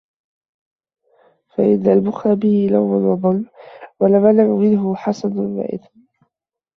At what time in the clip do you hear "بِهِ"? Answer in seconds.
2.35-2.67